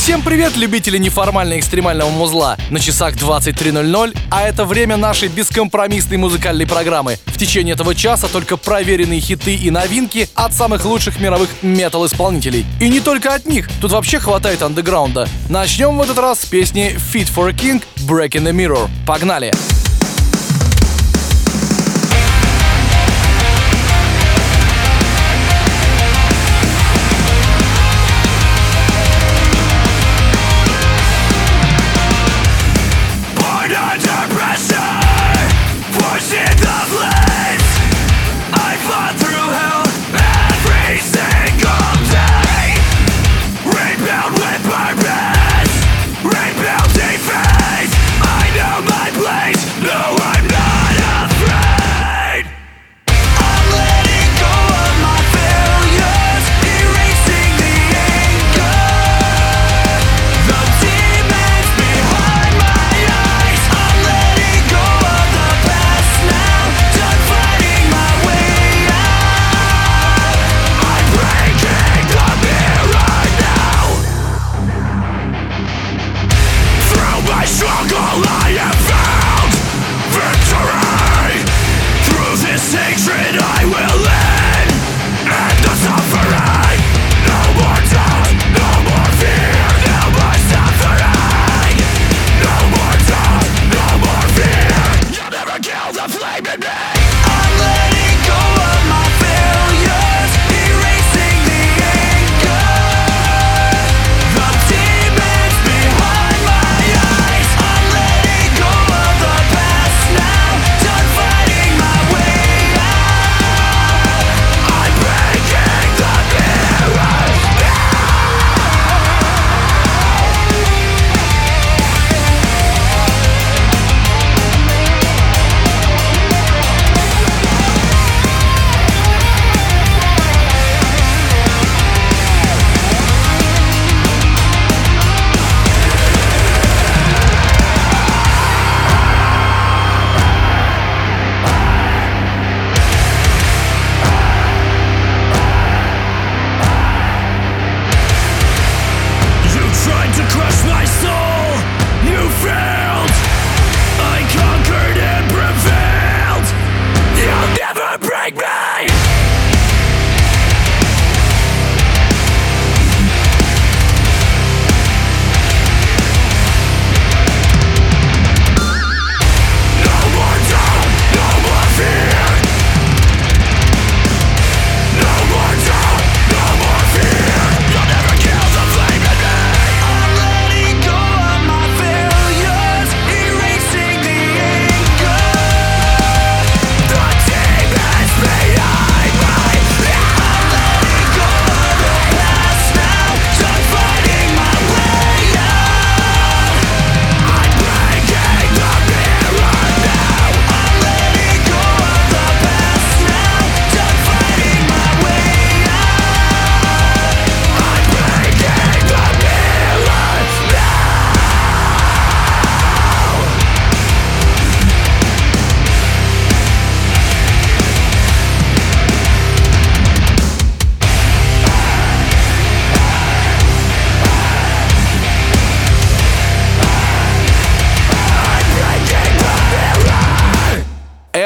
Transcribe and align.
Всем 0.00 0.22
привет, 0.22 0.56
любители 0.56 0.96
неформального 0.96 1.60
экстремального 1.60 2.08
музла! 2.08 2.56
На 2.70 2.80
часах 2.80 3.16
23.00, 3.16 4.16
а 4.30 4.42
это 4.48 4.64
время 4.64 4.96
нашей 4.96 5.28
бескомпромиссной 5.28 6.16
музыкальной 6.16 6.66
программы. 6.66 7.18
В 7.26 7.36
течение 7.36 7.74
этого 7.74 7.94
часа 7.94 8.26
только 8.26 8.56
проверенные 8.56 9.20
хиты 9.20 9.54
и 9.54 9.70
новинки 9.70 10.26
от 10.34 10.54
самых 10.54 10.86
лучших 10.86 11.20
мировых 11.20 11.50
метал-исполнителей. 11.60 12.64
И 12.80 12.88
не 12.88 13.00
только 13.00 13.34
от 13.34 13.44
них, 13.44 13.68
тут 13.82 13.92
вообще 13.92 14.18
хватает 14.18 14.62
андеграунда. 14.62 15.28
Начнем 15.50 15.98
в 15.98 16.00
этот 16.00 16.18
раз 16.18 16.40
с 16.40 16.46
песни 16.46 16.96
Fit 17.12 17.28
for 17.32 17.50
a 17.50 17.52
King 17.52 17.82
Breaking 18.08 18.50
the 18.50 18.52
Mirror. 18.52 18.88
Погнали! 19.06 19.50
Погнали! 19.50 19.79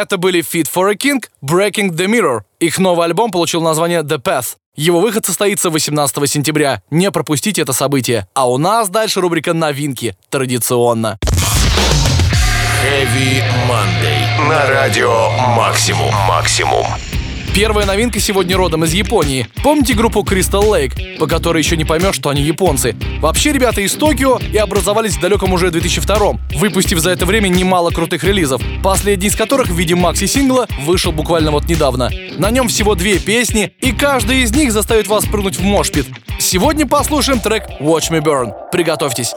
Это 0.05 0.19
были 0.19 0.41
Fit 0.41 0.69
for 0.71 0.91
a 0.91 0.95
King, 0.97 1.25
Breaking 1.43 1.89
the 1.93 2.05
Mirror. 2.07 2.41
Их 2.61 2.79
новый 2.79 3.07
альбом 3.07 3.31
получил 3.31 3.63
название 3.63 4.03
The 4.03 4.19
Path. 4.19 4.57
Его 4.77 5.01
выход 5.01 5.25
состоится 5.25 5.71
18 5.71 6.31
сентября. 6.31 6.83
Не 6.91 7.11
пропустите 7.11 7.63
это 7.63 7.73
событие. 7.73 8.29
А 8.35 8.47
у 8.47 8.59
нас 8.59 8.91
дальше 8.91 9.23
рубрика 9.23 9.55
«Новинки» 9.55 10.15
традиционно. 10.29 11.19
Heavy 12.85 13.43
Monday. 13.67 14.47
На 14.47 14.69
радио 14.69 15.31
«Максимум». 15.57 16.13
«Максимум». 16.29 16.85
Первая 17.55 17.87
новинка 17.87 18.19
сегодня 18.19 18.57
родом 18.57 18.83
из 18.83 18.93
Японии. 18.95 19.47
Помните 19.63 19.95
группу 19.95 20.23
Crystal 20.23 20.65
Lake, 20.65 21.19
по 21.19 21.29
которой 21.29 21.59
еще 21.59 21.77
не 21.77 21.85
поймешь, 21.85 22.17
что 22.17 22.31
они 22.31 22.43
японцы? 22.43 22.97
Вообще 23.21 23.53
ребята 23.53 23.81
из 23.81 23.93
Токио 23.93 24.41
и 24.53 24.57
образовались 24.57 25.17
в 25.17 25.21
далеком 25.21 25.53
уже 25.53 25.71
2002 25.71 26.33
выпустив 26.57 26.99
за 26.99 27.11
это 27.11 27.27
время 27.27 27.47
немало 27.47 27.91
крутых 27.91 28.25
релизов, 28.25 28.61
последний 28.83 29.29
из 29.29 29.37
которых 29.37 29.69
в 29.69 29.79
виде 29.79 29.95
макси-сингла 29.95 30.67
вышел 30.81 31.13
буквально 31.13 31.53
вот 31.53 31.69
недавно. 31.69 32.11
На 32.39 32.51
нем 32.51 32.67
всего 32.67 32.97
две 32.97 33.21
песни, 33.21 33.73
и 33.81 33.93
каждая 33.93 34.39
из 34.39 34.51
них 34.51 34.73
заставит 34.73 35.07
вас 35.07 35.25
прыгнуть 35.25 35.57
в 35.57 35.63
мошпит. 35.63 36.07
Сегодня 36.41 36.89
послушаем 36.89 37.39
трек 37.39 37.69
Watch 37.81 38.11
Me 38.11 38.21
Burn. 38.21 38.53
Приготовьтесь. 38.73 39.33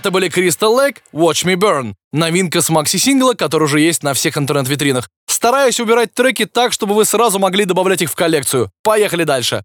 Это 0.00 0.10
были 0.10 0.30
Crystal 0.30 0.74
Lake, 0.74 0.96
Watch 1.12 1.44
Me 1.44 1.56
Burn. 1.56 1.92
Новинка 2.10 2.62
с 2.62 2.70
макси-сингла, 2.70 3.34
который 3.34 3.64
уже 3.64 3.80
есть 3.80 4.02
на 4.02 4.14
всех 4.14 4.38
интернет-витринах. 4.38 5.10
Стараюсь 5.26 5.78
подбирать 5.78 6.14
треки 6.14 6.46
так, 6.46 6.72
чтобы 6.72 6.94
вы 6.94 7.04
сразу 7.04 7.38
могли 7.38 7.66
добавлять 7.66 8.00
их 8.00 8.10
в 8.10 8.14
коллекцию. 8.14 8.70
Поехали 8.82 9.24
дальше. 9.24 9.62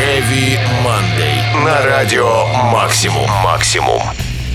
Heavy 0.00 0.58
Monday. 0.84 1.64
На 1.64 1.80
радио 1.84 2.48
Максимум. 2.72 3.30
Максимум. 3.44 4.02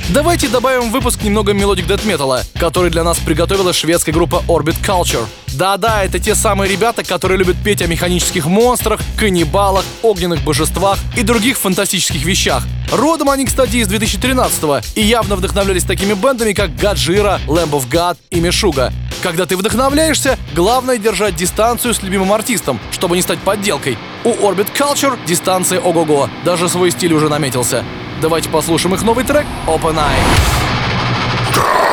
Давайте 0.09 0.49
добавим 0.49 0.89
в 0.89 0.91
выпуск 0.91 1.23
немного 1.23 1.53
melodic 1.53 1.87
дэт-металла, 1.87 2.43
который 2.59 2.91
для 2.91 3.03
нас 3.03 3.17
приготовила 3.19 3.71
шведская 3.71 4.11
группа 4.11 4.43
Orbit 4.47 4.75
Culture. 4.85 5.25
Да-да, 5.53 6.03
это 6.03 6.19
те 6.19 6.35
самые 6.35 6.69
ребята, 6.71 7.03
которые 7.03 7.37
любят 7.37 7.55
петь 7.63 7.81
о 7.81 7.87
механических 7.87 8.45
монстрах, 8.45 8.99
каннибалах, 9.17 9.85
огненных 10.01 10.41
божествах 10.41 10.97
и 11.17 11.23
других 11.23 11.57
фантастических 11.57 12.23
вещах. 12.23 12.63
Родом 12.91 13.29
они, 13.29 13.45
кстати, 13.45 13.77
из 13.77 13.87
2013-го 13.87 14.81
и 14.95 15.01
явно 15.01 15.35
вдохновлялись 15.35 15.83
такими 15.83 16.13
бэндами, 16.13 16.53
как 16.53 16.75
Гаджира, 16.75 17.39
Lamb 17.47 17.71
of 17.71 17.89
God 17.89 18.17
и 18.31 18.39
Мишуга. 18.39 18.91
Когда 19.23 19.45
ты 19.45 19.55
вдохновляешься, 19.55 20.37
главное 20.55 20.97
держать 20.97 21.35
дистанцию 21.35 21.93
с 21.93 22.01
любимым 22.01 22.33
артистом, 22.33 22.79
чтобы 22.91 23.15
не 23.15 23.21
стать 23.21 23.39
подделкой. 23.39 23.97
У 24.23 24.29
Orbit 24.29 24.67
Culture 24.77 25.17
дистанция 25.25 25.79
ого-го, 25.79 26.29
даже 26.43 26.67
свой 26.67 26.91
стиль 26.91 27.13
уже 27.13 27.29
наметился. 27.29 27.85
Давайте 28.21 28.49
послушаем 28.49 28.93
их 28.93 29.01
новый 29.01 29.25
трек 29.25 29.47
Open 29.65 29.95
Eye. 29.95 31.90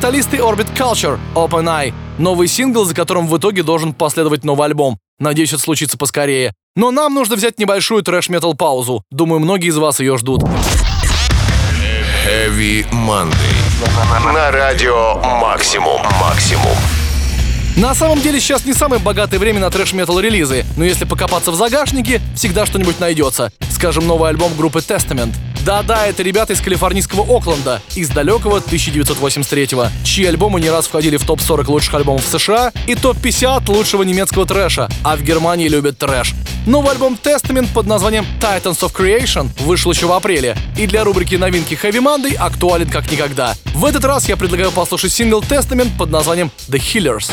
Металлисты 0.00 0.38
Orbit 0.38 0.74
Culture, 0.74 1.18
Open 1.34 1.66
Eye. 1.66 1.92
Новый 2.16 2.48
сингл, 2.48 2.86
за 2.86 2.94
которым 2.94 3.28
в 3.28 3.36
итоге 3.36 3.62
должен 3.62 3.92
последовать 3.92 4.44
новый 4.44 4.64
альбом. 4.64 4.98
Надеюсь, 5.18 5.52
это 5.52 5.60
случится 5.60 5.98
поскорее. 5.98 6.54
Но 6.74 6.90
нам 6.90 7.12
нужно 7.12 7.36
взять 7.36 7.58
небольшую 7.58 8.02
трэш-метал 8.02 8.54
паузу. 8.54 9.04
Думаю, 9.10 9.40
многие 9.40 9.68
из 9.68 9.76
вас 9.76 10.00
ее 10.00 10.16
ждут. 10.16 10.42
Heavy 12.26 12.90
Monday. 12.90 14.32
На 14.32 14.50
радио 14.50 15.16
Максимум. 15.38 16.00
Максимум. 16.18 16.78
На 17.76 17.94
самом 17.94 18.22
деле 18.22 18.40
сейчас 18.40 18.64
не 18.64 18.72
самое 18.72 19.02
богатое 19.02 19.38
время 19.38 19.60
на 19.60 19.68
трэш-метал 19.68 20.18
релизы, 20.18 20.64
но 20.78 20.84
если 20.84 21.04
покопаться 21.04 21.50
в 21.50 21.56
загашнике, 21.56 22.22
всегда 22.34 22.64
что-нибудь 22.64 23.00
найдется. 23.00 23.52
Скажем, 23.80 24.06
новый 24.06 24.28
альбом 24.28 24.54
группы 24.58 24.80
Testament. 24.80 25.34
Да-да, 25.64 26.06
это 26.06 26.22
ребята 26.22 26.52
из 26.52 26.60
калифорнийского 26.60 27.22
Окленда, 27.34 27.80
из 27.94 28.10
далекого 28.10 28.58
1983-го, 28.58 29.86
чьи 30.04 30.26
альбомы 30.26 30.60
не 30.60 30.68
раз 30.68 30.86
входили 30.86 31.16
в 31.16 31.24
топ-40 31.24 31.64
лучших 31.64 31.94
альбомов 31.94 32.22
в 32.22 32.28
США 32.28 32.72
и 32.86 32.94
топ-50 32.94 33.72
лучшего 33.72 34.02
немецкого 34.02 34.44
трэша, 34.44 34.90
а 35.02 35.16
в 35.16 35.22
Германии 35.22 35.66
любят 35.66 35.96
трэш. 35.96 36.34
Новый 36.66 36.92
альбом 36.92 37.18
Testament 37.22 37.68
под 37.72 37.86
названием 37.86 38.26
Titans 38.38 38.80
of 38.80 38.94
Creation 38.94 39.48
вышел 39.60 39.90
еще 39.92 40.04
в 40.04 40.12
апреле, 40.12 40.58
и 40.76 40.86
для 40.86 41.02
рубрики 41.02 41.36
новинки 41.36 41.72
Heavy 41.72 42.02
Monday 42.02 42.34
актуален 42.34 42.90
как 42.90 43.10
никогда. 43.10 43.54
В 43.72 43.86
этот 43.86 44.04
раз 44.04 44.28
я 44.28 44.36
предлагаю 44.36 44.72
послушать 44.72 45.10
сингл 45.10 45.40
Testament 45.40 45.96
под 45.96 46.10
названием 46.10 46.50
The 46.68 46.78
Healers. 46.78 47.30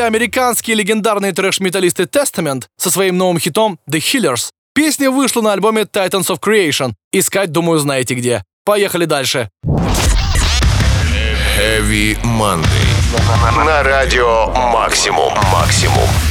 Были 0.00 0.06
американские 0.06 0.76
легендарные 0.76 1.32
трэш-металлисты 1.32 2.04
Testament 2.04 2.64
со 2.78 2.90
своим 2.90 3.18
новым 3.18 3.38
хитом 3.38 3.78
The 3.90 3.98
Healers. 3.98 4.50
Песня 4.74 5.10
вышла 5.10 5.42
на 5.42 5.52
альбоме 5.52 5.82
Titans 5.82 6.28
of 6.28 6.40
Creation. 6.40 6.92
Искать, 7.12 7.52
думаю, 7.52 7.78
знаете 7.80 8.14
где. 8.14 8.42
Поехали 8.64 9.04
дальше. 9.04 9.50
Heavy 11.58 12.16
Monday. 12.22 12.64
На 13.64 13.82
радио 13.82 14.46
Максимум. 14.72 15.34
Максимум. 15.52 16.29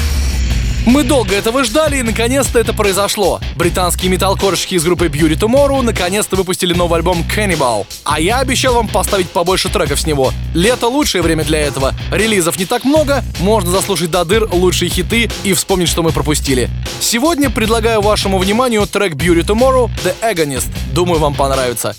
Мы 0.86 1.04
долго 1.04 1.36
этого 1.36 1.64
ждали, 1.64 1.98
и 1.98 2.02
наконец-то 2.02 2.60
это 2.60 2.74
произошло. 2.74 3.40
Британские 3.56 4.10
металкорщики 4.10 4.76
из 4.76 4.84
группы 4.84 5.08
Beauty 5.08 5.38
Tomorrow 5.38 5.82
наконец-то 5.82 6.36
выпустили 6.36 6.74
новый 6.74 7.00
альбом 7.00 7.24
Cannibal. 7.36 7.86
А 8.04 8.20
я 8.20 8.40
обещал 8.40 8.74
вам 8.74 8.88
поставить 8.88 9.30
побольше 9.30 9.70
треков 9.70 10.00
с 10.00 10.06
него. 10.06 10.32
Лето— 10.54 10.88
лучшее 10.90 11.22
время 11.22 11.44
для 11.44 11.60
этого. 11.60 11.94
Релизов 12.12 12.58
не 12.58 12.66
так 12.66 12.86
много, 12.86 13.24
можно 13.40 13.72
заслушать 13.72 14.10
до 14.10 14.26
дыр 14.26 14.48
лучшие 14.52 14.90
хиты 14.90 15.30
и 15.44 15.54
вспомнить, 15.54 15.90
что 15.90 16.02
мы 16.02 16.12
пропустили. 16.12 16.70
Сегодня 17.00 17.50
предлагаю 17.50 18.02
вашему 18.02 18.38
вниманию 18.38 18.86
трек 18.88 19.14
Beauty 19.14 19.44
Tomorrow 19.44 19.90
The 20.04 20.16
Agonist. 20.22 20.70
Думаю, 20.94 21.20
вам 21.20 21.34
понравится. 21.34 21.96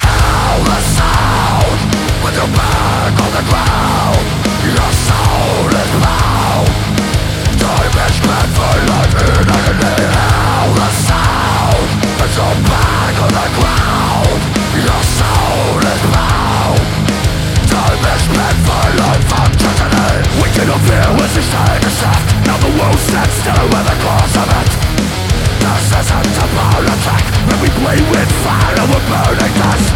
burning 29.10 29.54
dust 29.58 29.90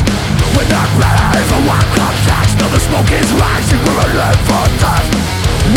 We're 0.59 0.67
not 0.67 0.91
ready 0.99 1.43
for 1.47 1.61
one 1.71 1.89
contact 1.95 2.51
Now 2.59 2.69
the 2.75 2.83
smoke 2.83 3.11
is 3.15 3.31
rising, 3.39 3.81
we're 3.87 4.03
alive 4.11 4.41
for 4.43 4.67
death 4.83 5.09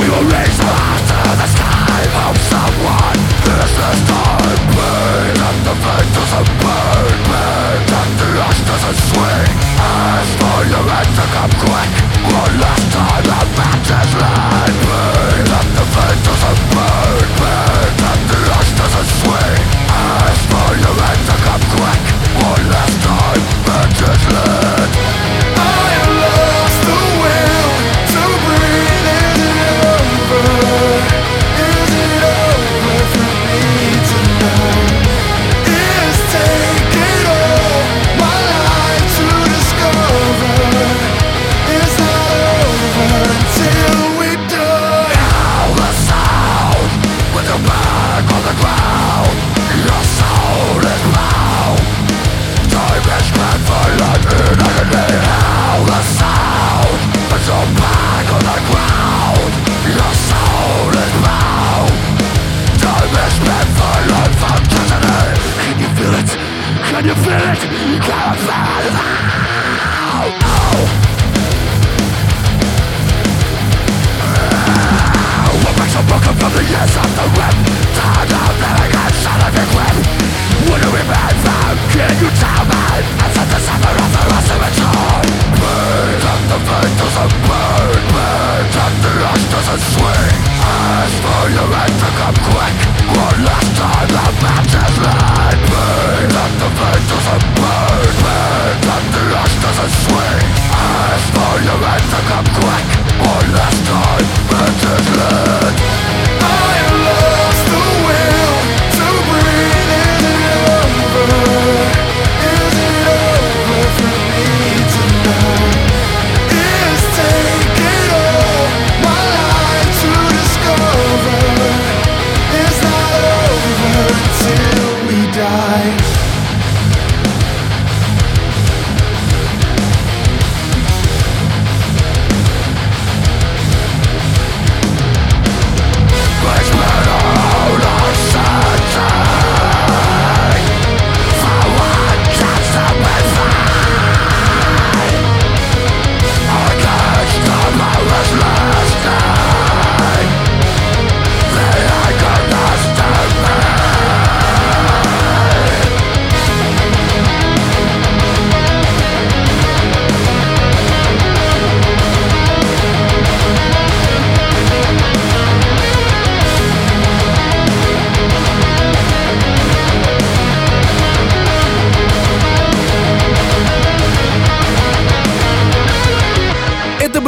We 0.02 0.06
will 0.10 0.28
raise 0.34 0.58
our 0.66 0.74
eyes 0.74 1.04
to 1.06 1.20
the 1.38 1.48
sky 1.54 2.02
Hope 2.18 2.42
someone 2.50 3.20
hears 3.46 3.74
this 3.78 4.00
time 4.10 4.62
Pain 4.74 5.38
and 5.38 5.60
the 5.70 5.76
fate 5.86 6.10
doesn't 6.18 6.52
burn 6.66 7.18
Pain 7.30 7.86
and 8.02 8.14
the 8.18 8.30
ash 8.42 8.62
doesn't 8.66 9.00
swing. 9.14 9.54
Ask 9.78 10.32
for 10.42 10.60
your 10.74 10.86
end 10.98 11.12
to 11.18 11.26
come 11.36 11.54
quick 11.62 11.92
One 12.34 12.54
last 12.58 12.86
time 12.90 13.28
and 13.38 13.52
that 13.58 13.86
is 13.86 14.12
light 14.18 14.78
Pain 14.82 15.46
and 15.46 15.70
the 15.78 15.86
fate 15.94 16.22
doesn't 16.26 16.62
burn 16.74 17.30
Pain 17.38 17.98
and 18.02 18.24
the 18.34 18.40
ash 18.58 18.72
doesn't 18.82 19.10
swing. 19.22 19.62
Ask 19.94 20.42
for 20.50 20.70
your 20.82 20.96
end 21.06 21.22
to 21.30 21.36
come 21.46 21.66
quick 21.78 22.17
One 22.40 22.70
last 22.70 23.02
time, 23.02 23.42
and 23.82 23.96
just 23.96 24.57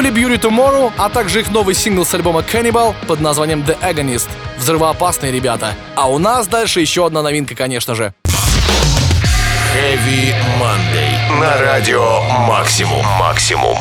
Fury 0.08 0.40
Tomorrow, 0.40 0.94
а 0.98 1.10
также 1.10 1.42
их 1.42 1.52
новый 1.52 1.76
сингл 1.76 2.06
с 2.06 2.14
альбома 2.14 2.42
Cannibal 2.42 2.96
под 3.08 3.20
названием 3.20 3.62
The 3.62 3.78
Agonist. 3.82 4.30
Взрывоопасные 4.58 5.32
ребята. 5.32 5.76
А 5.96 6.10
у 6.10 6.18
нас 6.18 6.48
дальше 6.48 6.80
еще 6.80 7.06
одна 7.06 7.22
новинка, 7.22 7.56
конечно 7.56 7.96
же. 7.96 8.14
Heavy 9.76 10.34
Monday. 10.60 11.40
На 11.40 11.58
радио 11.58 12.22
Максимум. 12.48 13.06
Максимум. 13.20 13.78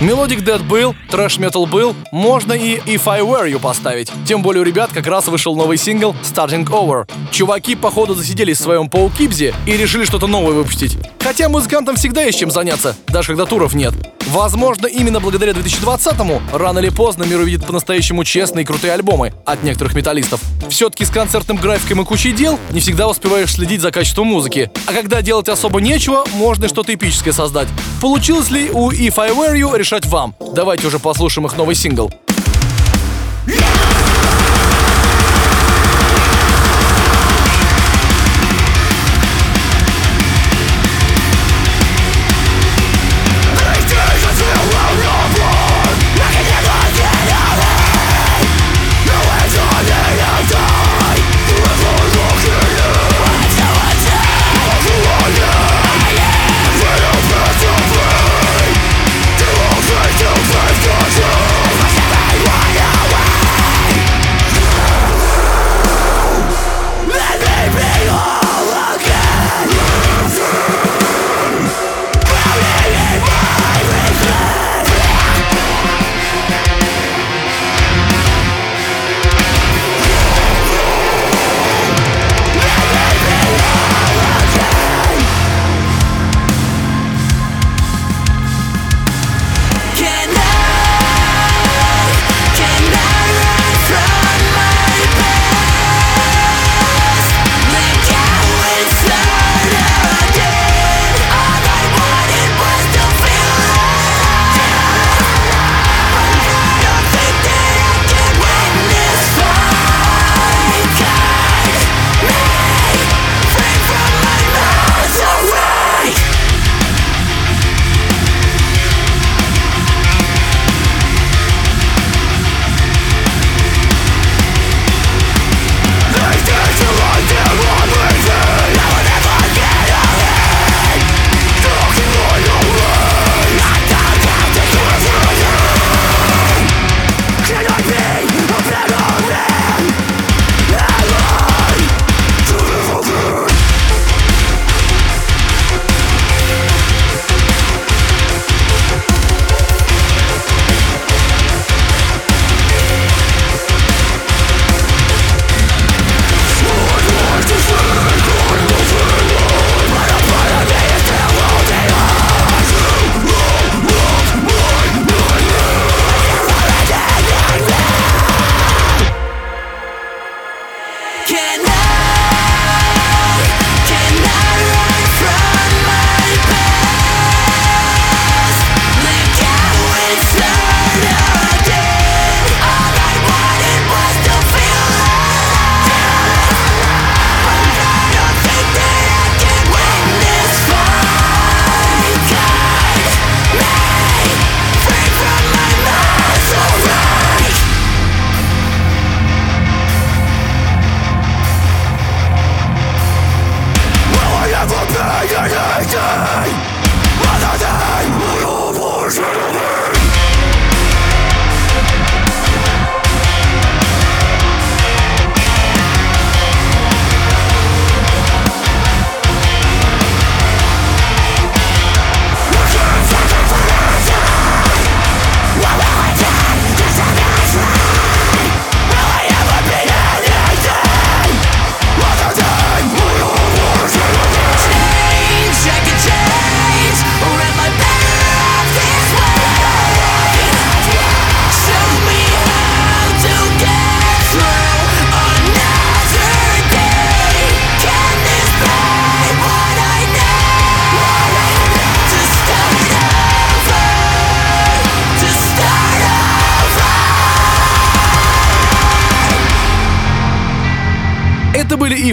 Melodic 0.00 0.40
death 0.40 0.62
был, 0.62 0.94
трэш 1.10 1.38
метал 1.38 1.66
был, 1.66 1.94
можно 2.10 2.54
и 2.54 2.78
If 2.78 3.02
I 3.06 3.20
Were 3.20 3.50
You 3.50 3.60
поставить. 3.60 4.10
Тем 4.26 4.42
более 4.42 4.62
у 4.62 4.64
ребят 4.64 4.90
как 4.92 5.06
раз 5.06 5.28
вышел 5.28 5.54
новый 5.54 5.76
сингл 5.76 6.14
Starting 6.22 6.66
Over. 6.66 7.06
Чуваки, 7.30 7.74
походу, 7.74 8.14
засиделись 8.14 8.58
в 8.58 8.62
своем 8.62 8.88
Покипси 8.88 9.54
и 9.66 9.76
решили 9.76 10.04
что-то 10.04 10.26
новое 10.26 10.54
выпустить. 10.54 10.96
Хотя 11.20 11.48
музыкантам 11.48 11.96
всегда 11.96 12.22
есть 12.22 12.38
чем 12.38 12.50
заняться, 12.50 12.96
даже 13.08 13.28
когда 13.28 13.44
туров 13.44 13.74
нет. 13.74 13.94
Возможно, 14.30 14.86
именно 14.86 15.18
благодаря 15.18 15.50
2020-му 15.52 16.40
рано 16.52 16.78
или 16.78 16.90
поздно 16.90 17.24
мир 17.24 17.40
увидит 17.40 17.66
по-настоящему 17.66 18.22
честные 18.22 18.62
и 18.62 18.66
крутые 18.66 18.92
альбомы 18.92 19.32
от 19.44 19.64
некоторых 19.64 19.94
металлистов. 19.94 20.40
Все-таки 20.68 21.04
с 21.04 21.10
концертным 21.10 21.56
графиком 21.56 22.00
и 22.02 22.04
кучей 22.04 22.30
дел 22.30 22.56
не 22.70 22.78
всегда 22.78 23.08
успеваешь 23.08 23.52
следить 23.52 23.80
за 23.80 23.90
качеством 23.90 24.28
музыки. 24.28 24.70
А 24.86 24.92
когда 24.92 25.20
делать 25.20 25.48
особо 25.48 25.80
нечего, 25.80 26.24
можно 26.34 26.68
что-то 26.68 26.94
эпическое 26.94 27.32
создать. 27.32 27.66
Получилось 28.00 28.50
ли 28.50 28.70
у 28.70 28.92
If 28.92 29.18
I 29.18 29.32
Were 29.32 29.56
You 29.56 29.76
решать 29.76 30.06
вам. 30.06 30.36
Давайте 30.54 30.86
уже 30.86 31.00
послушаем 31.00 31.46
их 31.46 31.56
новый 31.56 31.74
сингл. 31.74 32.12
Yeah! 33.46 33.79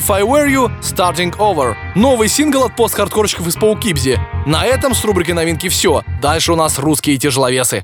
If 0.07 0.11
I 0.11 0.21
Were 0.21 0.47
You 0.47 0.71
Starting 0.79 1.35
Over. 1.37 1.75
Новый 1.95 2.29
сингл 2.29 2.63
от 2.63 2.73
пост-хардкорщиков 2.77 3.45
из 3.45 3.55
Паукибзи. 3.57 4.17
На 4.45 4.65
этом 4.65 4.95
с 4.95 5.03
рубрикой 5.03 5.33
новинки 5.33 5.67
все. 5.67 6.01
Дальше 6.21 6.53
у 6.53 6.55
нас 6.55 6.79
русские 6.79 7.17
тяжеловесы. 7.17 7.83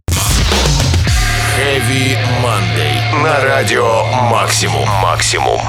Heavy 1.57 2.17
Monday. 2.41 3.21
На 3.21 3.41
радио 3.41 4.05
Максимум. 4.29 4.87
Максимум. 5.01 5.59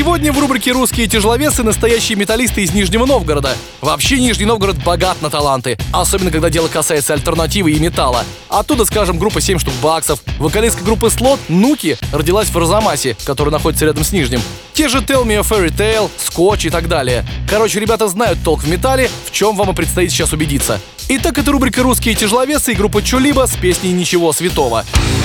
Сегодня 0.00 0.32
в 0.32 0.38
рубрике 0.38 0.72
«Русские 0.72 1.08
тяжеловесы» 1.08 1.62
настоящие 1.62 2.16
металлисты 2.16 2.62
из 2.62 2.72
Нижнего 2.72 3.04
Новгорода. 3.04 3.54
Вообще 3.82 4.18
Нижний 4.18 4.46
Новгород 4.46 4.82
богат 4.82 5.20
на 5.20 5.28
таланты, 5.28 5.76
особенно 5.92 6.30
когда 6.30 6.48
дело 6.48 6.68
касается 6.68 7.12
альтернативы 7.12 7.72
и 7.72 7.78
металла. 7.78 8.24
Оттуда, 8.48 8.86
скажем, 8.86 9.18
группа 9.18 9.42
7 9.42 9.58
штук 9.58 9.74
баксов. 9.82 10.20
Вокалистка 10.38 10.82
группы 10.84 11.10
Слот, 11.10 11.38
Нуки, 11.48 11.98
родилась 12.14 12.48
в 12.48 12.56
Розамасе, 12.56 13.14
который 13.26 13.50
находится 13.50 13.84
рядом 13.84 14.02
с 14.02 14.12
Нижним. 14.12 14.40
Те 14.72 14.88
же 14.88 15.00
Tell 15.00 15.26
Me 15.26 15.34
a 15.34 15.42
Fairy 15.42 15.68
Tale, 15.68 16.08
Скотч 16.16 16.64
и 16.64 16.70
так 16.70 16.88
далее. 16.88 17.22
Короче, 17.46 17.78
ребята 17.78 18.08
знают 18.08 18.38
толк 18.42 18.62
в 18.62 18.68
металле, 18.70 19.10
в 19.26 19.32
чем 19.32 19.54
вам 19.54 19.68
и 19.72 19.74
предстоит 19.74 20.10
сейчас 20.10 20.32
убедиться. 20.32 20.80
Итак, 21.10 21.36
это 21.36 21.52
рубрика 21.52 21.82
«Русские 21.82 22.14
тяжеловесы» 22.14 22.72
и 22.72 22.74
группа 22.74 23.02
Чулиба 23.02 23.46
с 23.46 23.54
песней 23.54 23.92
«Ничего 23.92 24.32
святого». 24.32 24.82
Веру 24.86 25.19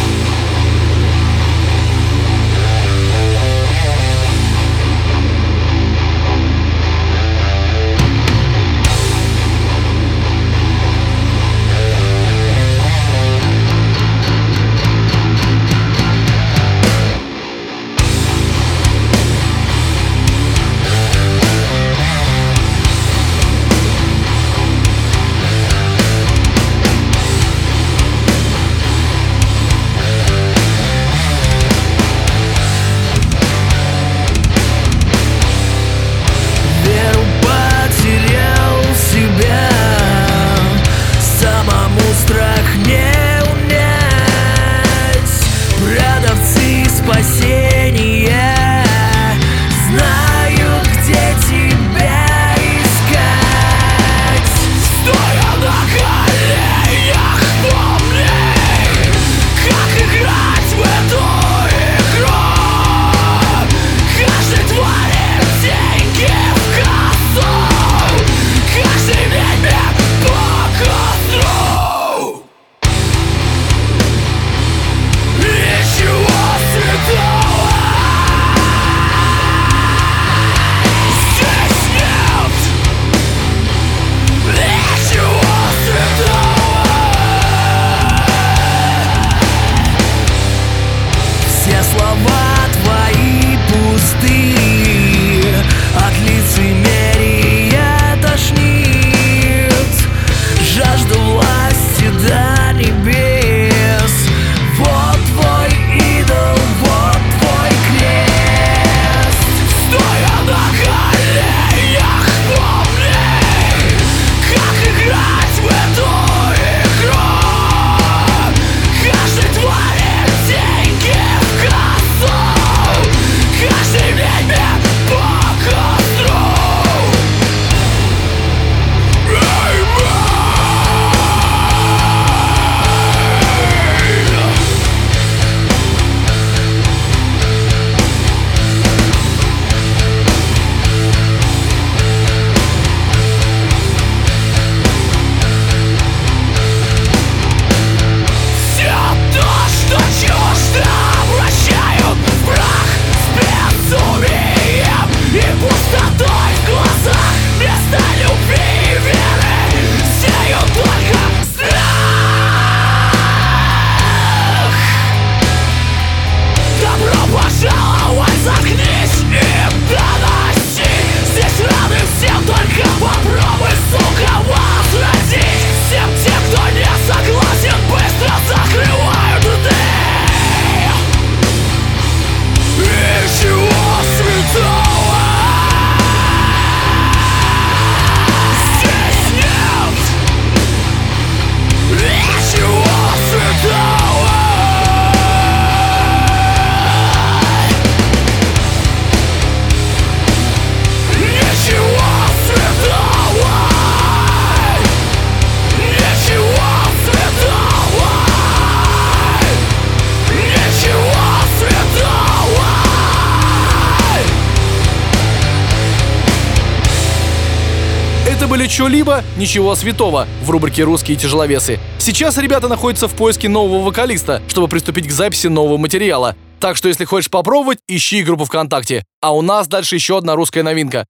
Были 218.65 218.73
что-либо, 218.73 219.23
ничего 219.37 219.75
святого 219.75 220.25
в 220.41 220.49
рубрике 220.49 220.81
«Русские 220.81 221.17
тяжеловесы». 221.17 221.79
Сейчас 221.99 222.35
ребята 222.39 222.67
находятся 222.67 223.07
в 223.07 223.13
поиске 223.13 223.47
нового 223.47 223.85
вокалиста, 223.85 224.41
чтобы 224.47 224.67
приступить 224.67 225.07
к 225.07 225.11
записи 225.11 225.45
нового 225.45 225.77
материала. 225.77 226.35
Так 226.59 226.75
что, 226.75 226.87
если 226.87 227.05
хочешь 227.05 227.29
попробовать, 227.29 227.77
ищи 227.87 228.23
группу 228.23 228.45
ВКонтакте. 228.45 229.05
А 229.21 229.35
у 229.35 229.43
нас 229.43 229.67
дальше 229.67 229.93
еще 229.93 230.17
одна 230.17 230.33
русская 230.33 230.63
новинка. 230.63 231.05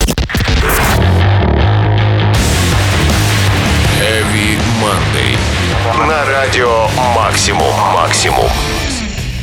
Heavy 4.01 4.59
Monday. 4.81 5.37
На 6.09 6.25
радио 6.25 6.89
Максимум. 7.15 7.73
Максимум. 7.93 8.49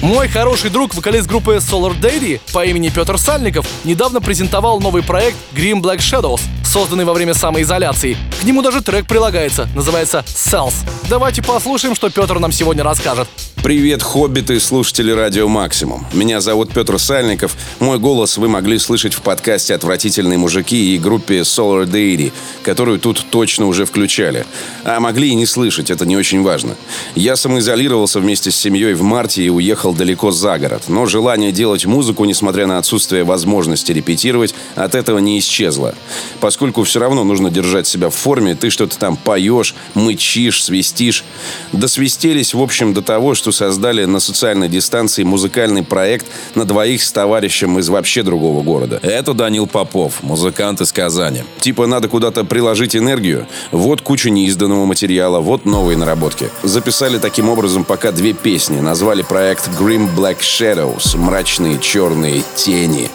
Мой 0.03 0.27
хороший 0.27 0.69
друг, 0.69 0.97
вокалист 0.97 1.29
группы 1.29 1.55
Solar 1.59 1.97
Daddy 1.97 2.41
по 2.53 2.65
имени 2.65 2.89
Петр 2.89 3.17
Сальников, 3.17 3.65
недавно 3.85 4.21
презентовал 4.21 4.81
новый 4.81 5.05
проект 5.05 5.37
Grim 5.55 5.81
Black 5.81 5.99
Shadows, 5.99 6.41
созданный 6.65 7.05
во 7.05 7.13
время 7.13 7.35
самоизоляции. 7.35 8.17
К 8.41 8.43
нему 8.43 8.63
даже 8.63 8.83
трек 8.83 9.07
прилагается, 9.07 9.69
называется 9.77 10.25
Cells. 10.27 10.75
Давайте 11.09 11.41
послушаем, 11.41 11.95
что 11.95 12.11
Петр 12.11 12.41
нам 12.41 12.51
сегодня 12.51 12.83
расскажет. 12.83 13.29
Привет, 13.63 14.03
хоббиты 14.03 14.57
и 14.57 14.59
слушатели 14.59 15.13
Радио 15.13 15.47
Максимум. 15.47 16.05
Меня 16.13 16.41
зовут 16.41 16.75
Петр 16.75 16.99
Сальников. 16.99 17.57
Мой 17.79 18.01
голос 18.01 18.37
вы 18.37 18.49
могли 18.49 18.77
слышать 18.77 19.15
в 19.15 19.23
подкасте 19.23 19.73
«Отвратительные 19.73 20.37
мужики» 20.37 20.97
и 20.97 20.99
группе 20.99 21.43
Solar 21.43 21.87
Deity, 21.87 22.33
которую 22.65 22.99
тут 22.99 23.25
точно 23.31 23.69
уже 23.69 23.85
включали. 23.85 24.47
А 24.83 24.99
могли 24.99 25.29
и 25.29 25.37
не 25.37 25.47
слышать, 25.47 25.93
это 25.93 26.05
не 26.05 26.17
очень 26.17 26.43
важно. 26.43 26.75
Я 27.15 27.37
самоизолировался 27.37 28.19
вместе 28.19 28.51
с 28.51 28.57
семьей 28.57 28.95
в 28.95 29.03
марте 29.03 29.45
и 29.45 29.49
уехал 29.49 29.95
далеко 29.95 30.33
за 30.33 30.59
город. 30.59 30.83
Но 30.89 31.07
желание 31.07 31.53
делать 31.53 31.87
музыку, 31.87 32.25
несмотря 32.25 32.67
на 32.67 32.79
отсутствие 32.79 33.23
возможности 33.23 33.93
репетировать, 33.93 34.57
от 34.75 34.97
этого 34.97 35.21
не 35.21 35.39
исчезло. 35.39 35.95
Поскольку 36.41 36.83
все 36.83 36.99
равно 36.99 37.23
нужно 37.23 37.49
держать 37.49 37.87
себя 37.87 38.11
в 38.11 38.15
форме, 38.17 38.57
ты 38.57 38.71
что-то 38.71 38.99
там 38.99 39.17
поешь, 39.17 39.77
мычишь, 39.95 40.65
свистишь. 40.65 41.23
Досвистелись, 41.71 42.55
в 42.55 42.61
общем, 42.61 42.93
до 42.93 43.03
того, 43.03 43.37
что 43.37 43.52
создали 43.53 44.05
на 44.05 44.21
социальной 44.21 44.69
дистанции 44.69 45.23
музыкальный 45.23 45.83
проект 45.83 46.27
на 46.55 46.65
двоих 46.65 47.03
с 47.03 47.13
товарищем 47.13 47.79
из 47.79 47.89
вообще 47.89 48.23
другого 48.23 48.63
города. 48.63 48.99
Это 49.03 49.35
Данил 49.35 49.67
Попов, 49.67 50.23
музыкант 50.23 50.81
из 50.81 50.93
Казани. 50.93 51.45
Типа 51.61 51.87
надо 51.87 52.09
куда-то 52.09 52.45
приложить 52.45 52.97
энергию. 52.97 53.47
Вот 53.71 54.03
куча 54.03 54.31
неизданного 54.31 54.85
материала, 54.85 55.41
вот 55.41 55.65
новые 55.65 55.97
наработки. 55.97 56.51
Записали 56.63 57.19
таким 57.19 57.49
образом 57.49 57.85
пока 57.85 58.13
две 58.13 58.33
песни. 58.33 58.81
Назвали 58.81 59.23
проект 59.23 59.69
Grim 59.79 60.09
Black 60.17 60.39
Shadows– 60.41 61.17
мрачные 61.19 61.79
черные 61.79 62.43
тени. 62.55 63.11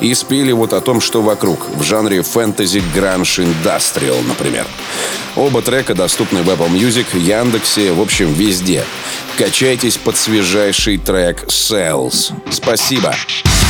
И 0.00 0.12
спели 0.14 0.52
вот 0.52 0.72
о 0.72 0.80
том, 0.80 1.00
что 1.00 1.22
вокруг, 1.22 1.68
в 1.76 1.82
жанре 1.82 2.22
фэнтези, 2.22 2.82
гранж, 2.94 3.40
индастриал, 3.40 4.16
например. 4.26 4.66
Оба 5.36 5.62
трека 5.62 5.94
доступны 5.94 6.42
в 6.42 6.50
Apple 6.50 6.70
Music, 6.70 7.18
Яндексе, 7.18 7.92
в 7.92 8.00
общем, 8.00 8.32
везде. 8.34 8.84
Качайтесь 9.38 9.96
под 9.96 10.16
свежайший 10.16 10.98
трек 10.98 11.44
Cells. 11.44 12.32
Спасибо. 12.50 13.14
Here 13.42 13.61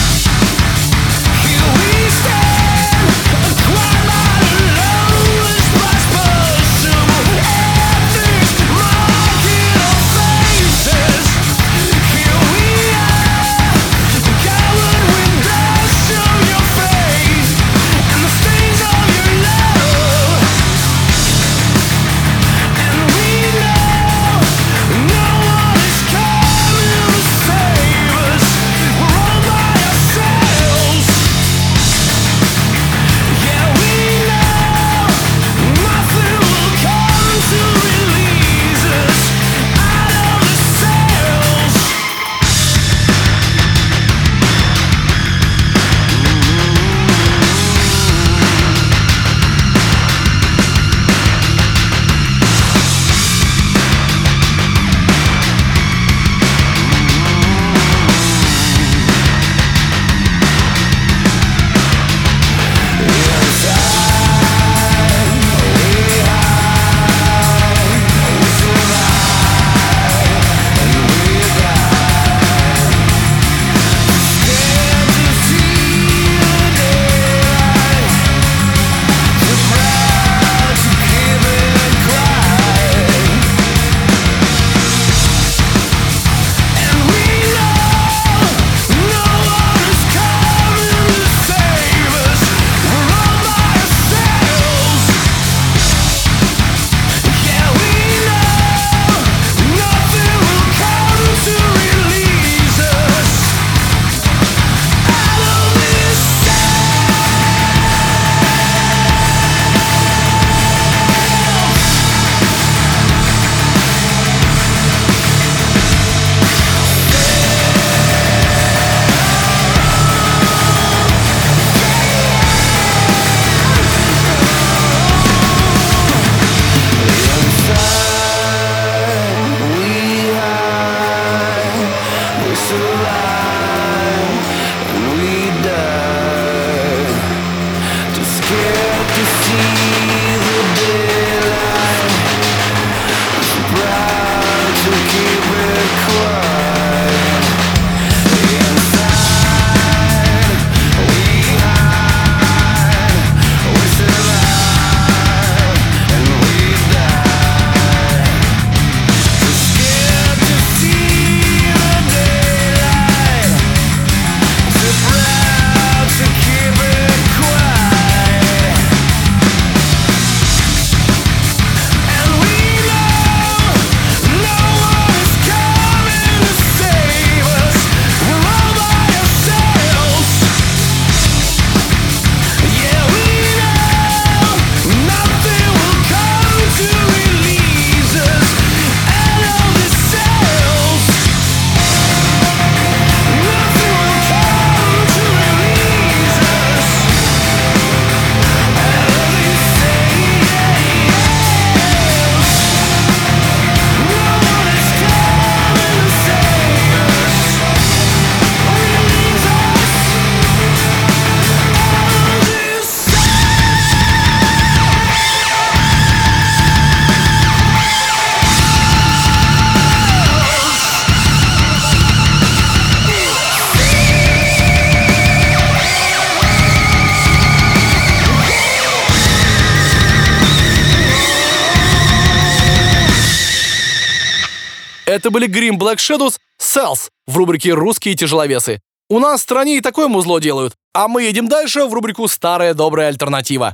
Это 235.22 235.30
были 235.30 235.46
Grim 235.46 235.78
Black 235.78 235.98
Shadows 235.98 236.34
Cells 236.60 237.08
в 237.28 237.36
рубрике 237.36 237.74
«Русские 237.74 238.16
тяжеловесы». 238.16 238.80
У 239.08 239.20
нас 239.20 239.38
в 239.38 239.44
стране 239.44 239.76
и 239.76 239.80
такое 239.80 240.08
музло 240.08 240.40
делают. 240.40 240.74
А 240.94 241.06
мы 241.06 241.22
едем 241.22 241.46
дальше 241.46 241.84
в 241.84 241.94
рубрику 241.94 242.26
«Старая 242.26 242.74
добрая 242.74 243.06
альтернатива». 243.06 243.72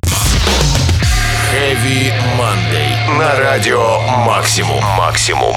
Heavy 1.51 2.13
Monday. 2.39 3.19
На 3.19 3.35
радио 3.37 3.99
Максимум. 4.27 4.85
Максимум. 4.99 5.55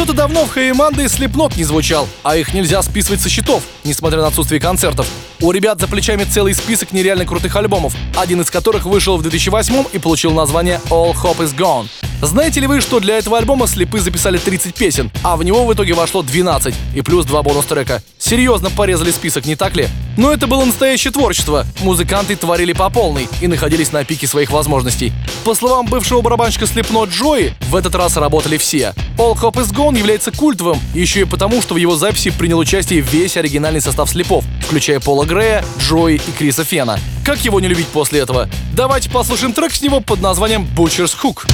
Что-то 0.00 0.14
давно 0.14 0.46
в 0.46 0.50
Хэви 0.50 0.72
Мандай 0.72 1.10
Слепнот 1.10 1.58
не 1.58 1.64
звучал, 1.64 2.08
а 2.22 2.34
их 2.34 2.54
нельзя 2.54 2.80
списывать 2.80 3.20
со 3.20 3.28
счетов, 3.28 3.62
несмотря 3.84 4.22
на 4.22 4.28
отсутствие 4.28 4.58
концертов. 4.58 5.06
У 5.42 5.52
ребят 5.52 5.78
за 5.78 5.88
плечами 5.88 6.24
целый 6.24 6.54
список 6.54 6.92
нереально 6.92 7.26
крутых 7.26 7.54
альбомов, 7.54 7.94
один 8.16 8.40
из 8.40 8.50
которых 8.50 8.86
вышел 8.86 9.18
в 9.18 9.22
2008 9.22 9.84
и 9.92 9.98
получил 9.98 10.30
название 10.30 10.80
All 10.88 11.12
Hope 11.12 11.40
Is 11.40 11.54
Gone. 11.54 11.86
Знаете 12.22 12.60
ли 12.60 12.66
вы, 12.66 12.82
что 12.82 13.00
для 13.00 13.16
этого 13.16 13.38
альбома 13.38 13.66
слепы 13.66 13.98
записали 13.98 14.36
30 14.36 14.74
песен, 14.74 15.10
а 15.22 15.36
в 15.36 15.42
него 15.42 15.64
в 15.64 15.72
итоге 15.72 15.94
вошло 15.94 16.22
12 16.22 16.74
и 16.94 17.00
плюс 17.00 17.24
два 17.24 17.42
бонус-трека? 17.42 18.02
Серьезно 18.18 18.68
порезали 18.68 19.10
список, 19.10 19.46
не 19.46 19.56
так 19.56 19.74
ли? 19.74 19.88
Но 20.18 20.30
это 20.30 20.46
было 20.46 20.66
настоящее 20.66 21.12
творчество. 21.12 21.64
Музыканты 21.80 22.36
творили 22.36 22.74
по 22.74 22.90
полной 22.90 23.26
и 23.40 23.46
находились 23.46 23.92
на 23.92 24.04
пике 24.04 24.26
своих 24.26 24.50
возможностей. 24.50 25.14
По 25.44 25.54
словам 25.54 25.86
бывшего 25.86 26.20
барабанщика 26.20 26.66
Слепнот 26.66 27.08
Джои, 27.08 27.54
в 27.70 27.76
этот 27.76 27.94
раз 27.94 28.18
работали 28.18 28.58
все. 28.58 28.92
All 29.16 29.34
Hope 29.34 29.54
Is 29.54 29.72
Gone 29.72 29.89
является 29.94 30.32
культовым, 30.32 30.78
еще 30.94 31.20
и 31.20 31.24
потому, 31.24 31.62
что 31.62 31.74
в 31.74 31.76
его 31.76 31.96
записи 31.96 32.30
принял 32.30 32.58
участие 32.58 33.00
весь 33.00 33.36
оригинальный 33.36 33.80
состав 33.80 34.10
слепов, 34.10 34.44
включая 34.66 35.00
Пола 35.00 35.24
Грея, 35.24 35.64
Джои 35.78 36.16
и 36.16 36.32
Криса 36.32 36.64
Фена. 36.64 36.98
Как 37.24 37.44
его 37.44 37.60
не 37.60 37.68
любить 37.68 37.88
после 37.88 38.20
этого? 38.20 38.48
Давайте 38.74 39.10
послушаем 39.10 39.52
трек 39.52 39.72
с 39.72 39.82
него 39.82 40.00
под 40.00 40.20
названием 40.20 40.66
Butcher's 40.76 41.14
Hook. 41.22 41.46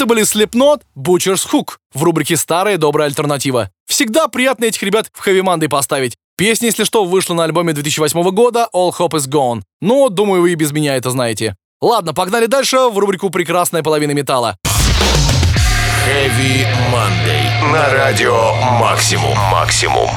Это 0.00 0.06
были 0.06 0.22
Slipknot, 0.22 0.80
Butcher's 0.96 1.46
Hook 1.52 1.72
в 1.92 2.02
рубрике 2.02 2.34
«Старая 2.38 2.78
добрая 2.78 3.08
альтернатива». 3.08 3.68
Всегда 3.86 4.28
приятно 4.28 4.64
этих 4.64 4.82
ребят 4.82 5.10
в 5.12 5.20
хэви 5.20 5.42
манды 5.42 5.68
поставить. 5.68 6.16
Песня, 6.38 6.68
если 6.68 6.84
что, 6.84 7.04
вышла 7.04 7.34
на 7.34 7.44
альбоме 7.44 7.74
2008 7.74 8.30
года 8.30 8.66
All 8.74 8.92
Hope 8.98 9.10
Is 9.10 9.28
Gone. 9.28 9.60
Но, 9.82 10.08
думаю, 10.08 10.40
вы 10.40 10.52
и 10.52 10.54
без 10.54 10.72
меня 10.72 10.96
это 10.96 11.10
знаете. 11.10 11.54
Ладно, 11.82 12.14
погнали 12.14 12.46
дальше 12.46 12.78
в 12.88 12.98
рубрику 12.98 13.28
«Прекрасная 13.28 13.82
половина 13.82 14.12
металла». 14.12 14.56
Heavy 16.06 16.66
Monday. 16.90 17.70
На 17.70 17.92
радио 17.92 18.54
Максимум. 18.80 19.36
Максимум. 19.52 20.08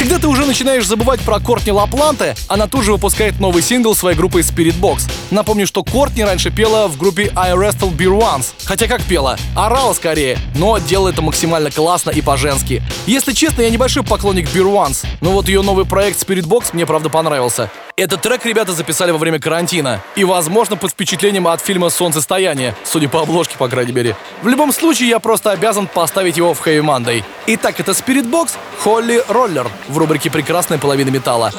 Когда 0.00 0.18
ты 0.18 0.28
уже 0.28 0.46
начинаешь 0.46 0.86
забывать 0.86 1.20
про 1.20 1.40
Кортни 1.40 1.72
Лапланте, 1.72 2.34
она 2.48 2.66
тут 2.66 2.84
же 2.84 2.92
выпускает 2.92 3.38
новый 3.38 3.62
сингл 3.62 3.94
своей 3.94 4.16
группы 4.16 4.40
Spirit 4.40 4.80
Box. 4.80 5.02
Напомню, 5.30 5.66
что 5.66 5.84
Кортни 5.84 6.24
раньше 6.24 6.50
пела 6.50 6.88
в 6.88 6.96
группе 6.96 7.30
I 7.36 7.52
Wrestled 7.52 7.94
Beer 7.94 8.18
Once. 8.18 8.54
Хотя 8.64 8.88
как 8.88 9.02
пела? 9.02 9.36
Орала 9.54 9.92
скорее, 9.92 10.38
но 10.54 10.78
делала 10.78 11.10
это 11.10 11.20
максимально 11.20 11.70
классно 11.70 12.08
и 12.08 12.22
по-женски. 12.22 12.82
Если 13.06 13.32
честно, 13.32 13.60
я 13.60 13.68
небольшой 13.68 14.02
поклонник 14.02 14.48
Beer 14.48 14.72
Once, 14.72 15.04
но 15.20 15.32
вот 15.32 15.48
ее 15.48 15.60
новый 15.60 15.84
проект 15.84 16.26
Spirit 16.26 16.46
Box 16.46 16.70
мне 16.72 16.86
правда 16.86 17.10
понравился. 17.10 17.70
Этот 18.00 18.22
трек 18.22 18.46
ребята 18.46 18.72
записали 18.72 19.10
во 19.10 19.18
время 19.18 19.38
карантина. 19.38 20.00
И, 20.16 20.24
возможно, 20.24 20.78
под 20.78 20.92
впечатлением 20.92 21.46
от 21.46 21.60
фильма 21.60 21.90
«Солнцестояние», 21.90 22.74
судя 22.82 23.10
по 23.10 23.20
обложке, 23.20 23.58
по 23.58 23.68
крайней 23.68 23.92
мере. 23.92 24.16
В 24.42 24.48
любом 24.48 24.72
случае, 24.72 25.10
я 25.10 25.18
просто 25.18 25.50
обязан 25.50 25.86
поставить 25.86 26.38
его 26.38 26.54
в 26.54 26.66
Heavy 26.66 26.80
Monday. 26.82 27.22
Итак, 27.46 27.78
это 27.78 27.92
Spirit 27.92 28.30
Box 28.30 28.52
Холли 28.82 29.22
Роллер 29.28 29.70
в 29.90 29.98
рубрике 29.98 30.30
«Прекрасная 30.30 30.78
половина 30.78 31.10
металла». 31.10 31.52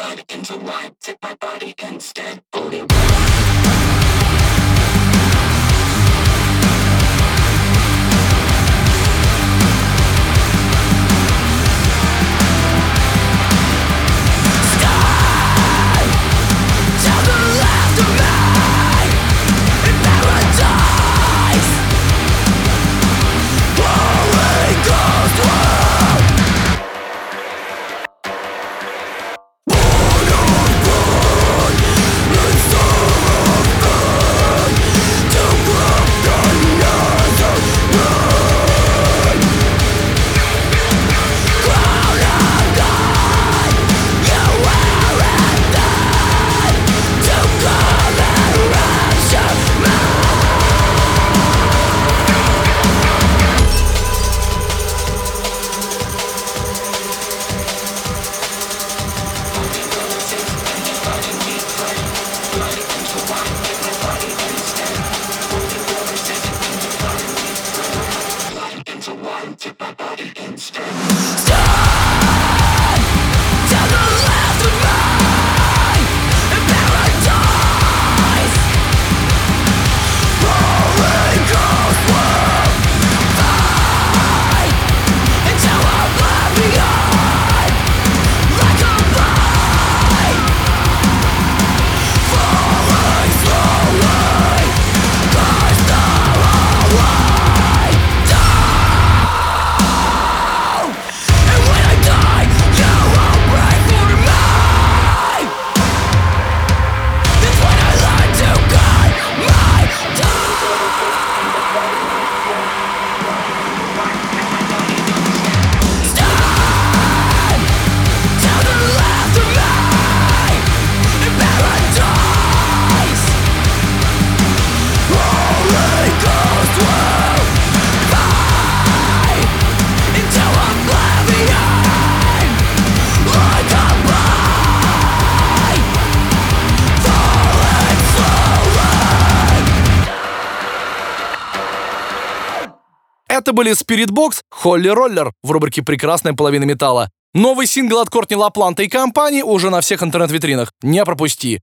Это 143.51 143.57
были 143.57 143.73
Spirit 143.73 144.11
Box, 144.11 144.43
Холли 144.49 144.87
Роллер 144.87 145.33
в 145.43 145.51
рубрике 145.51 145.81
«Прекрасная 145.81 146.31
половина 146.31 146.63
металла». 146.63 147.09
Новый 147.33 147.67
сингл 147.67 147.99
от 147.99 148.09
Кортни 148.09 148.37
Лапланта 148.37 148.83
и 148.83 148.87
компании 148.87 149.41
уже 149.41 149.69
на 149.69 149.81
всех 149.81 150.03
интернет-витринах. 150.03 150.71
Не 150.81 151.03
пропусти. 151.03 151.59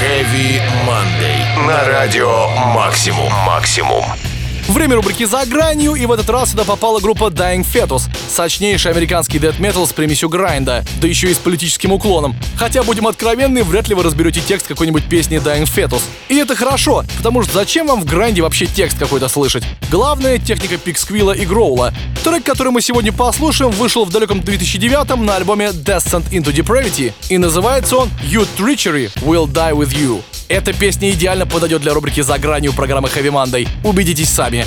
Heavy 0.00 0.60
Monday. 0.86 1.66
На 1.66 1.88
радио 1.88 2.46
Максимум. 2.72 3.32
Максимум. 3.44 4.04
Время 4.72 4.96
рубрики 4.96 5.24
«За 5.24 5.44
гранью» 5.44 5.94
и 5.94 6.06
в 6.06 6.12
этот 6.12 6.30
раз 6.30 6.52
сюда 6.52 6.64
попала 6.64 6.98
группа 6.98 7.24
Dying 7.24 7.62
Fetus. 7.62 8.04
Сочнейший 8.30 8.90
американский 8.90 9.38
дэт 9.38 9.58
метал 9.58 9.86
с 9.86 9.92
примесью 9.92 10.30
грайнда, 10.30 10.82
да 10.98 11.06
еще 11.06 11.30
и 11.30 11.34
с 11.34 11.36
политическим 11.36 11.92
уклоном. 11.92 12.34
Хотя, 12.56 12.82
будем 12.82 13.06
откровенны, 13.06 13.64
вряд 13.64 13.88
ли 13.88 13.94
вы 13.94 14.02
разберете 14.02 14.40
текст 14.40 14.66
какой-нибудь 14.66 15.04
песни 15.04 15.36
Dying 15.36 15.64
Fetus. 15.64 16.00
И 16.30 16.36
это 16.36 16.56
хорошо, 16.56 17.04
потому 17.18 17.42
что 17.42 17.52
зачем 17.52 17.86
вам 17.86 18.00
в 18.00 18.06
грайнде 18.06 18.40
вообще 18.40 18.64
текст 18.64 18.98
какой-то 18.98 19.28
слышать? 19.28 19.62
Главное— 19.90 20.38
техника 20.38 20.78
пиксквилла 20.78 21.32
и 21.32 21.44
гроула. 21.44 21.92
Трек, 22.24 22.42
который 22.42 22.72
мы 22.72 22.80
сегодня 22.80 23.12
послушаем, 23.12 23.72
вышел 23.72 24.06
в 24.06 24.10
далеком 24.10 24.40
2009 24.40 25.16
на 25.16 25.36
альбоме 25.36 25.66
Descent 25.66 26.30
into 26.30 26.50
Depravity, 26.50 27.12
и 27.28 27.36
называется 27.36 27.98
он 27.98 28.08
You 28.22 28.48
Treachery 28.56 29.12
Will 29.16 29.46
Die 29.46 29.72
With 29.76 29.90
You. 29.90 30.22
Эта 30.52 30.74
песня 30.74 31.10
идеально 31.12 31.46
подойдет 31.46 31.80
для 31.80 31.94
рубрики 31.94 32.20
«За 32.20 32.38
гранью» 32.38 32.74
программы 32.74 33.08
Heavy 33.08 33.30
Monday. 33.30 33.66
Убедитесь 33.84 34.28
сами. 34.28 34.61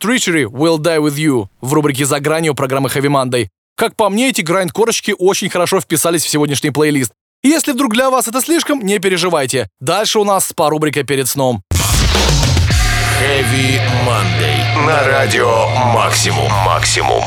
Treachery 0.00 0.44
Will 0.44 0.78
Die 0.78 0.98
With 0.98 1.16
You 1.16 1.48
в 1.60 1.74
рубрике 1.74 2.06
«За 2.06 2.20
гранью» 2.20 2.54
программы 2.54 2.88
Heavy 2.88 3.08
Monday. 3.08 3.48
Как 3.76 3.96
по 3.96 4.08
мне, 4.08 4.30
эти 4.30 4.40
грайнд-корочки 4.40 5.14
очень 5.18 5.50
хорошо 5.50 5.80
вписались 5.80 6.24
в 6.24 6.28
сегодняшний 6.28 6.70
плейлист. 6.70 7.12
Если 7.42 7.72
вдруг 7.72 7.92
для 7.92 8.10
вас 8.10 8.26
это 8.26 8.40
слишком, 8.40 8.80
не 8.80 8.98
переживайте. 8.98 9.68
Дальше 9.80 10.18
у 10.18 10.24
нас 10.24 10.46
спа-рубрика 10.46 11.02
перед 11.02 11.28
сном. 11.28 11.62
Heavy 13.20 13.78
Monday. 14.06 14.86
На 14.86 15.06
радио 15.06 15.68
Максимум. 15.94 16.50
Максимум. 16.64 17.22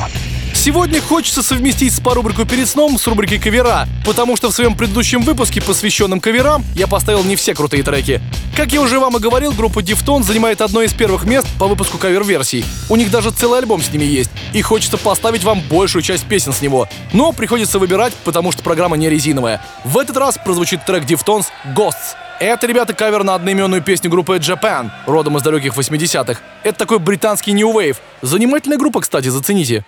Сегодня 0.54 1.02
хочется 1.02 1.44
совместить 1.44 1.94
спа-рубрику 1.94 2.46
перед 2.46 2.70
сном 2.70 2.98
с 2.98 3.06
рубрикой 3.08 3.40
кавера, 3.40 3.88
потому 4.06 4.38
что 4.38 4.50
в 4.50 4.54
своем 4.54 4.76
предыдущем 4.76 5.22
выпуске, 5.22 5.62
посвященном 5.62 6.22
каверам, 6.22 6.64
я 6.76 6.88
поставил 6.88 7.24
не 7.24 7.36
все 7.36 7.54
крутые 7.54 7.84
треки. 7.84 8.22
Как 8.56 8.72
я 8.72 8.82
уже 8.82 9.00
вам 9.00 9.18
и 9.18 9.20
говорил, 9.20 9.52
группа 9.52 9.82
Deftones 9.82 10.24
занимает 10.24 10.62
одно 10.62 10.84
из 10.84 10.94
первых 10.94 11.26
мест 11.26 11.48
по 11.60 11.68
выпуску 11.68 11.98
кавер-версий. 11.98 12.64
У 12.88 12.96
них 12.96 13.12
даже 13.12 13.32
целый 13.32 13.60
альбом 13.60 13.82
с 13.82 13.92
ними 13.92 14.06
есть, 14.06 14.30
и 14.54 14.62
хочется 14.62 14.98
поставить 14.98 15.44
вам 15.44 15.60
большую 15.70 16.02
часть 16.02 16.26
песен 16.26 16.54
с 16.54 16.62
него. 16.62 16.88
Но 17.12 17.34
приходится 17.34 17.80
выбирать, 17.80 18.14
потому 18.24 18.52
что 18.52 18.64
программа 18.64 18.96
не 18.96 19.10
резиновая. 19.10 19.62
В 19.84 19.98
этот 19.98 20.16
раз 20.18 20.38
прозвучит 20.38 20.86
трек 20.86 21.06
Deftones 21.06 21.48
«Ghosts». 21.76 22.16
Это, 22.40 22.68
ребята, 22.68 22.94
кавер 22.94 23.24
на 23.24 23.36
одноименную 23.36 23.82
песню 23.82 24.10
группы 24.10 24.38
Japan, 24.38 24.92
родом 25.08 25.38
из 25.38 25.44
далеких 25.44 25.76
80-х. 25.76 26.40
Это 26.64 26.78
такой 26.78 27.00
британский 27.00 27.54
New 27.54 27.72
Wave. 27.72 27.98
Занимательная 28.22 28.78
группа, 28.78 29.02
кстати, 29.02 29.30
зацените. 29.30 29.86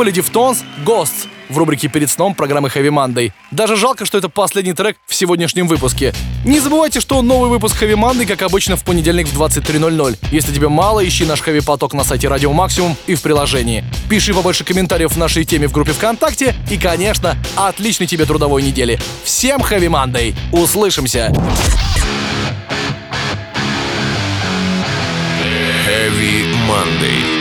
Были 0.00 0.14
Deftones 0.14 0.64
Ghosts 0.82 1.28
в 1.50 1.58
рубрике 1.58 1.88
«Перед 1.88 2.10
сном» 2.10 2.34
программы 2.34 2.68
Heavy 2.68 2.88
Monday. 2.88 3.32
Даже 3.50 3.76
жалко, 3.76 4.06
что 4.06 4.16
это 4.16 4.30
последний 4.30 4.72
трек 4.72 4.96
в 5.06 5.14
сегодняшнем 5.14 5.68
выпуске. 5.68 6.14
Не 6.42 6.58
забывайте, 6.58 7.00
что 7.00 7.20
новый 7.20 7.50
выпуск 7.50 7.82
Heavy 7.82 7.96
Monday, 7.96 8.24
как 8.24 8.40
обычно, 8.40 8.76
в 8.76 8.84
понедельник 8.84 9.28
в 9.28 9.38
23.00. 9.38 10.16
Если 10.32 10.54
тебе 10.54 10.70
мало, 10.70 11.06
ищи 11.06 11.26
наш 11.26 11.42
Heavy 11.42 11.62
поток 11.62 11.92
на 11.92 12.02
сайте 12.02 12.28
Радио 12.28 12.50
Максимум 12.54 12.96
и 13.06 13.14
в 13.14 13.20
приложении. 13.20 13.84
Пиши 14.08 14.32
побольше 14.32 14.64
комментариев 14.64 15.12
в 15.12 15.18
нашей 15.18 15.44
теме 15.44 15.68
в 15.68 15.72
группе 15.72 15.92
ВКонтакте. 15.92 16.54
И, 16.70 16.78
конечно, 16.78 17.36
отличной 17.54 18.06
тебе 18.06 18.24
трудовой 18.24 18.62
недели. 18.62 18.98
Всем 19.22 19.60
Heavy 19.60 19.90
Monday! 19.90 20.34
Услышимся! 20.50 21.30
Heavy 25.86 26.46
Monday. 26.66 27.39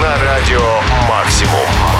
на 0.00 0.16
радио 0.24 0.80
«Максимум». 1.08 1.95